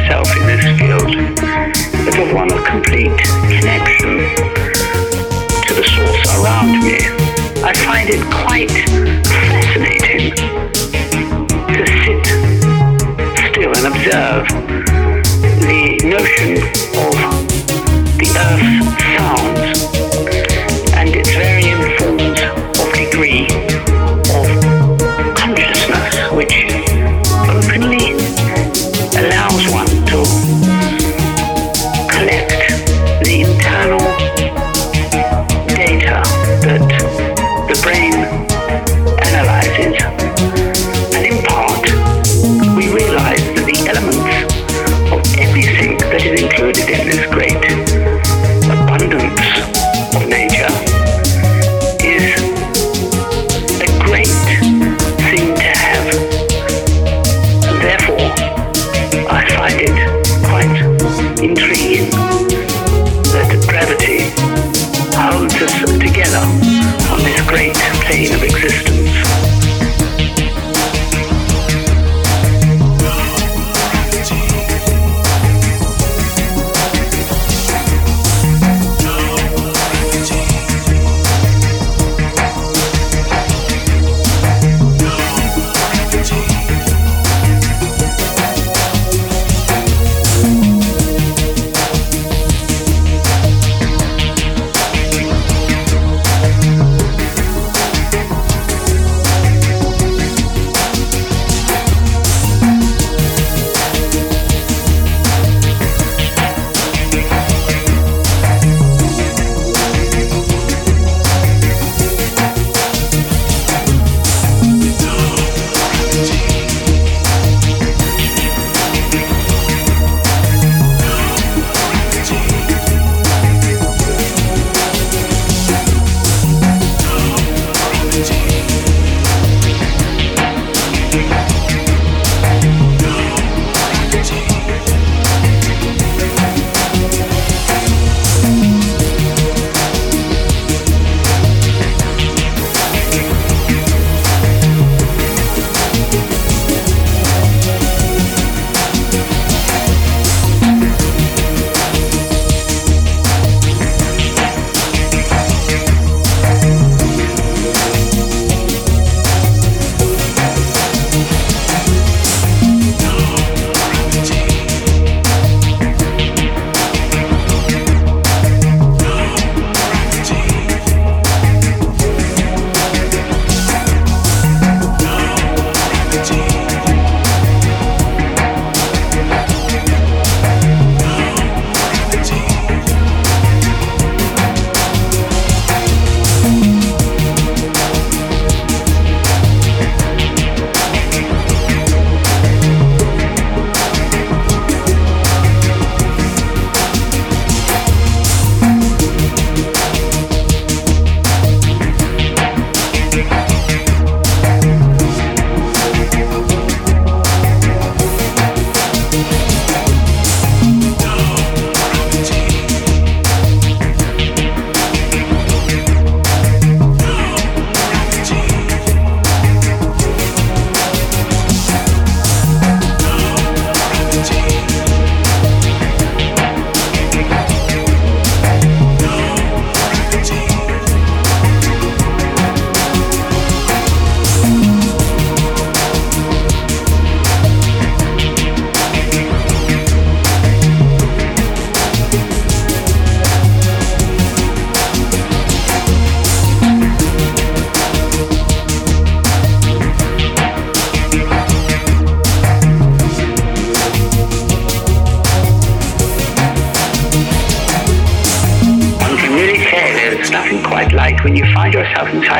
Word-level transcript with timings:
myself 0.00 0.34
in 0.36 0.46
this 0.46 0.64
field 0.78 1.10
is 2.08 2.16
of 2.16 2.32
one 2.32 2.50
of 2.52 2.64
complete 2.64 3.16
connection 3.52 4.16
to 5.66 5.74
the 5.74 5.84
source 5.84 6.24
around 6.38 6.80
me. 6.80 6.96
I 7.62 7.72
find 7.84 8.08
it 8.08 8.22
quite 8.32 8.70
fascinating 9.50 10.34
to 11.74 11.84
sit 12.02 12.26
still 13.50 13.72
and 13.76 13.86
observe 13.92 14.48
the 15.60 15.98
notion 16.04 16.79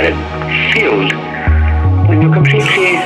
magnetic 0.01 0.73
field 0.73 1.13
when 2.09 2.23
you're 2.23 2.33
completely 2.33 2.97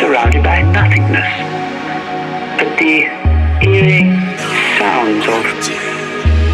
surrounded 0.00 0.42
by 0.42 0.62
nothingness. 0.62 1.30
But 2.58 2.76
the 2.78 3.06
eerie 3.62 4.10
sounds 4.78 5.24
of 5.26 5.44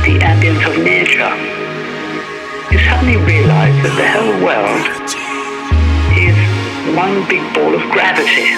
the 0.05 0.19
ambience 0.21 0.65
of 0.69 0.77
nature, 0.85 1.33
you 2.71 2.79
suddenly 2.85 3.17
realize 3.17 3.75
that 3.85 3.95
the 3.97 4.09
whole 4.13 4.37
world 4.45 4.85
is 6.21 6.37
one 6.95 7.27
big 7.29 7.43
ball 7.55 7.75
of 7.75 7.81
gravity. 7.91 8.53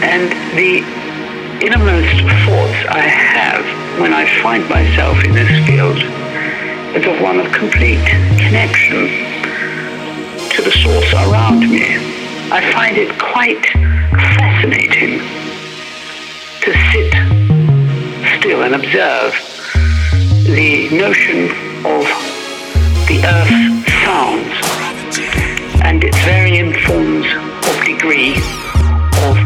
And 0.00 0.32
the 0.56 0.80
innermost 1.60 2.16
thoughts 2.46 2.80
I 2.88 3.04
have 3.04 4.00
when 4.00 4.14
I 4.14 4.24
find 4.42 4.66
myself 4.70 5.22
in 5.24 5.34
this 5.34 5.66
field 5.66 6.27
is 6.94 7.06
of 7.06 7.20
one 7.20 7.38
of 7.38 7.52
complete 7.52 8.04
connection 8.38 9.08
to 10.48 10.62
the 10.62 10.70
source 10.70 11.12
around 11.12 11.60
me. 11.60 11.96
I 12.50 12.72
find 12.72 12.96
it 12.96 13.10
quite 13.18 13.62
fascinating 14.36 15.18
to 16.62 16.72
sit 16.90 17.12
still 18.38 18.62
and 18.62 18.74
observe 18.74 19.34
the 20.44 20.88
notion 20.88 21.50
of 21.84 22.08
the 23.06 23.20
earth's 23.22 23.92
sounds 24.02 24.54
and 25.84 26.02
its 26.02 26.16
varying 26.24 26.72
forms 26.72 27.26
of 27.68 27.84
degree 27.84 28.36
of 29.28 29.36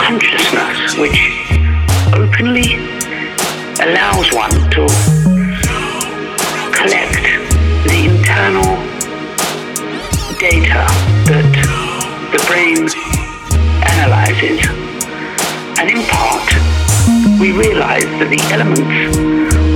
consciousness 0.00 0.96
which 0.96 1.30
openly 2.14 2.76
allows 3.80 4.32
one 4.32 4.70
to 4.70 5.13
the 12.34 12.44
brain 12.50 12.82
analyzes. 13.94 14.58
And 15.78 15.86
in 15.86 16.02
part, 16.10 16.50
we 17.38 17.54
realize 17.54 18.10
that 18.18 18.26
the 18.26 18.42
elements 18.50 19.14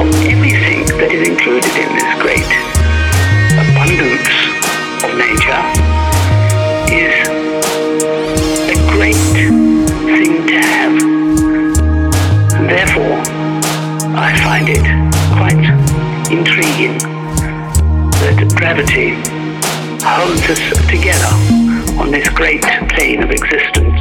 of 0.03 0.11
everything 0.27 0.83
that 0.99 1.15
is 1.15 1.23
included 1.23 1.71
in 1.79 1.88
this 1.95 2.11
great 2.19 2.50
abundance 3.62 4.35
of 5.07 5.11
nature 5.15 5.62
is 6.91 7.15
a 8.75 8.79
great 8.91 9.31
thing 10.11 10.43
to 10.50 10.59
have. 10.59 10.99
Therefore, 12.67 13.23
I 14.19 14.35
find 14.43 14.67
it 14.67 14.83
quite 15.38 15.62
intriguing 16.27 16.99
that 18.19 18.50
gravity 18.57 19.15
holds 20.03 20.43
us 20.50 20.91
together 20.91 21.77
on 21.99 22.11
this 22.11 22.28
great 22.31 22.62
plane 22.62 23.23
of 23.23 23.31
existence. 23.31 23.98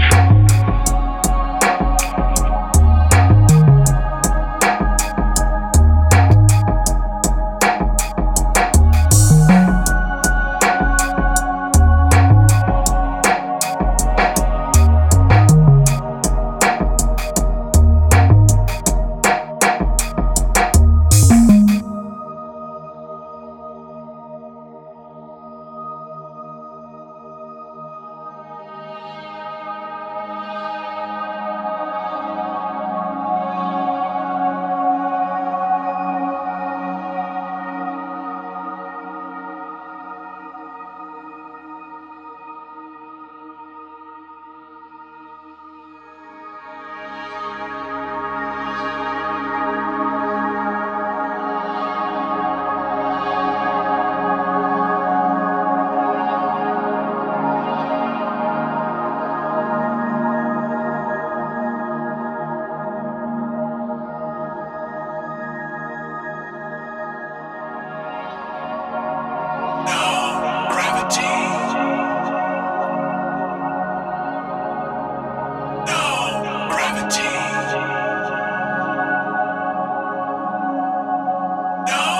No! 81.87 82.16